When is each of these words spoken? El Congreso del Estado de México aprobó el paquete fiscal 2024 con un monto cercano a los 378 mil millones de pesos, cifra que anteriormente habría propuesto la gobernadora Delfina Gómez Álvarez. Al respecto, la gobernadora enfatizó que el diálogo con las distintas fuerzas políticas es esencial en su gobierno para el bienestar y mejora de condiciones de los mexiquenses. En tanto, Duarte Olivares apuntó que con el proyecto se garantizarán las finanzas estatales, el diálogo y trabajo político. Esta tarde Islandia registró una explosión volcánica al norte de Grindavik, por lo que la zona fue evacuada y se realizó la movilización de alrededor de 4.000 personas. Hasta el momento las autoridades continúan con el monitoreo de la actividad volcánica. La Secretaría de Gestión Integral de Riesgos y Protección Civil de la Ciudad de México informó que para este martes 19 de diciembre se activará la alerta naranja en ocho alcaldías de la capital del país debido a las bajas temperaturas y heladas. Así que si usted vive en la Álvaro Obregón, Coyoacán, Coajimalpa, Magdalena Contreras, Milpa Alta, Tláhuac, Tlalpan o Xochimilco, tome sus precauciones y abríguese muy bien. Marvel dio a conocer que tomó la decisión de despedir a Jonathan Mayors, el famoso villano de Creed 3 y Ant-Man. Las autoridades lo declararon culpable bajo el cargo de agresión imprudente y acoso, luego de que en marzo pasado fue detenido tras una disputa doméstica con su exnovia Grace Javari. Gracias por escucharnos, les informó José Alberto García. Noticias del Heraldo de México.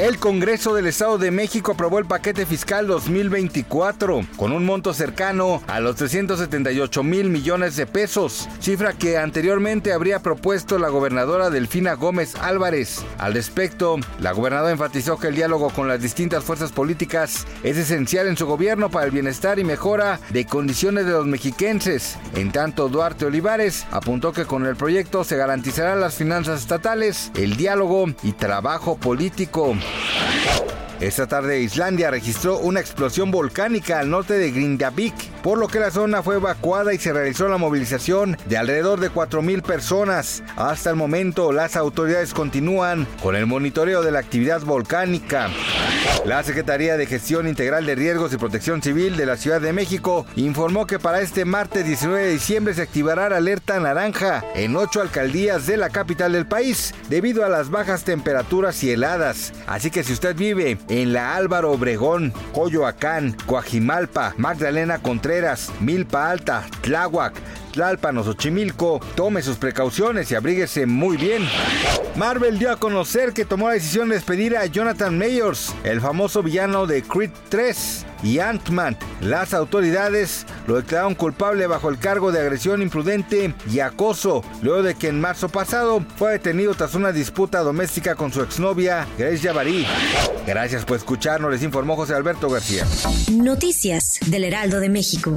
El 0.00 0.18
Congreso 0.18 0.72
del 0.72 0.86
Estado 0.86 1.18
de 1.18 1.30
México 1.30 1.72
aprobó 1.72 1.98
el 1.98 2.06
paquete 2.06 2.46
fiscal 2.46 2.86
2024 2.86 4.22
con 4.38 4.50
un 4.50 4.64
monto 4.64 4.94
cercano 4.94 5.62
a 5.66 5.78
los 5.80 5.96
378 5.96 7.02
mil 7.02 7.28
millones 7.28 7.76
de 7.76 7.84
pesos, 7.84 8.48
cifra 8.60 8.94
que 8.94 9.18
anteriormente 9.18 9.92
habría 9.92 10.20
propuesto 10.20 10.78
la 10.78 10.88
gobernadora 10.88 11.50
Delfina 11.50 11.92
Gómez 11.92 12.34
Álvarez. 12.36 13.04
Al 13.18 13.34
respecto, 13.34 13.98
la 14.20 14.32
gobernadora 14.32 14.72
enfatizó 14.72 15.18
que 15.18 15.28
el 15.28 15.34
diálogo 15.34 15.68
con 15.68 15.86
las 15.86 16.00
distintas 16.00 16.44
fuerzas 16.44 16.72
políticas 16.72 17.46
es 17.62 17.76
esencial 17.76 18.26
en 18.26 18.38
su 18.38 18.46
gobierno 18.46 18.88
para 18.90 19.04
el 19.04 19.12
bienestar 19.12 19.58
y 19.58 19.64
mejora 19.64 20.18
de 20.30 20.46
condiciones 20.46 21.04
de 21.04 21.12
los 21.12 21.26
mexiquenses. 21.26 22.16
En 22.34 22.52
tanto, 22.52 22.88
Duarte 22.88 23.26
Olivares 23.26 23.84
apuntó 23.90 24.32
que 24.32 24.46
con 24.46 24.64
el 24.64 24.76
proyecto 24.76 25.24
se 25.24 25.36
garantizarán 25.36 26.00
las 26.00 26.14
finanzas 26.14 26.62
estatales, 26.62 27.30
el 27.34 27.58
diálogo 27.58 28.06
y 28.22 28.32
trabajo 28.32 28.96
político. 28.96 29.76
Esta 31.00 31.26
tarde 31.26 31.60
Islandia 31.60 32.10
registró 32.10 32.58
una 32.58 32.80
explosión 32.80 33.30
volcánica 33.30 34.00
al 34.00 34.10
norte 34.10 34.34
de 34.34 34.50
Grindavik, 34.50 35.14
por 35.42 35.56
lo 35.56 35.66
que 35.66 35.80
la 35.80 35.90
zona 35.90 36.22
fue 36.22 36.36
evacuada 36.36 36.92
y 36.92 36.98
se 36.98 37.14
realizó 37.14 37.48
la 37.48 37.56
movilización 37.56 38.36
de 38.44 38.58
alrededor 38.58 39.00
de 39.00 39.10
4.000 39.10 39.62
personas. 39.62 40.42
Hasta 40.56 40.90
el 40.90 40.96
momento 40.96 41.52
las 41.52 41.76
autoridades 41.76 42.34
continúan 42.34 43.06
con 43.22 43.34
el 43.34 43.46
monitoreo 43.46 44.02
de 44.02 44.12
la 44.12 44.18
actividad 44.18 44.60
volcánica. 44.60 45.48
La 46.24 46.42
Secretaría 46.42 46.96
de 46.96 47.06
Gestión 47.06 47.48
Integral 47.48 47.86
de 47.86 47.94
Riesgos 47.94 48.32
y 48.32 48.36
Protección 48.36 48.82
Civil 48.82 49.16
de 49.16 49.26
la 49.26 49.36
Ciudad 49.36 49.60
de 49.60 49.72
México 49.72 50.26
informó 50.36 50.86
que 50.86 50.98
para 50.98 51.20
este 51.20 51.44
martes 51.44 51.84
19 51.86 52.24
de 52.24 52.32
diciembre 52.32 52.74
se 52.74 52.82
activará 52.82 53.28
la 53.28 53.38
alerta 53.38 53.80
naranja 53.80 54.44
en 54.54 54.76
ocho 54.76 55.00
alcaldías 55.00 55.66
de 55.66 55.76
la 55.76 55.90
capital 55.90 56.32
del 56.32 56.46
país 56.46 56.94
debido 57.08 57.44
a 57.44 57.48
las 57.48 57.70
bajas 57.70 58.04
temperaturas 58.04 58.82
y 58.84 58.90
heladas. 58.90 59.52
Así 59.66 59.90
que 59.90 60.04
si 60.04 60.12
usted 60.12 60.36
vive 60.36 60.78
en 60.88 61.12
la 61.12 61.36
Álvaro 61.36 61.72
Obregón, 61.72 62.32
Coyoacán, 62.52 63.36
Coajimalpa, 63.46 64.34
Magdalena 64.36 64.98
Contreras, 64.98 65.70
Milpa 65.80 66.30
Alta, 66.30 66.66
Tláhuac, 66.82 67.34
Tlalpan 67.72 68.18
o 68.18 68.24
Xochimilco, 68.24 69.00
tome 69.14 69.42
sus 69.42 69.56
precauciones 69.56 70.30
y 70.30 70.34
abríguese 70.34 70.86
muy 70.86 71.16
bien. 71.16 71.48
Marvel 72.16 72.58
dio 72.58 72.70
a 72.70 72.76
conocer 72.76 73.32
que 73.32 73.44
tomó 73.44 73.68
la 73.68 73.74
decisión 73.74 74.08
de 74.08 74.16
despedir 74.16 74.56
a 74.56 74.66
Jonathan 74.66 75.16
Mayors, 75.16 75.74
el 75.84 76.00
famoso 76.00 76.42
villano 76.42 76.86
de 76.86 77.02
Creed 77.02 77.30
3 77.48 78.06
y 78.22 78.38
Ant-Man. 78.38 78.96
Las 79.20 79.54
autoridades 79.54 80.46
lo 80.66 80.76
declararon 80.76 81.14
culpable 81.14 81.66
bajo 81.66 81.88
el 81.88 81.98
cargo 81.98 82.32
de 82.32 82.40
agresión 82.40 82.82
imprudente 82.82 83.54
y 83.70 83.80
acoso, 83.80 84.44
luego 84.62 84.82
de 84.82 84.94
que 84.94 85.08
en 85.08 85.20
marzo 85.20 85.48
pasado 85.48 86.04
fue 86.16 86.32
detenido 86.32 86.74
tras 86.74 86.94
una 86.94 87.12
disputa 87.12 87.60
doméstica 87.60 88.14
con 88.14 88.32
su 88.32 88.42
exnovia 88.42 89.06
Grace 89.16 89.38
Javari. 89.38 89.86
Gracias 90.46 90.84
por 90.84 90.96
escucharnos, 90.96 91.50
les 91.50 91.62
informó 91.62 91.96
José 91.96 92.14
Alberto 92.14 92.48
García. 92.48 92.86
Noticias 93.30 94.18
del 94.26 94.44
Heraldo 94.44 94.80
de 94.80 94.88
México. 94.88 95.36